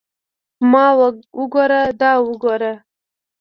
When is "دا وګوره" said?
2.01-2.73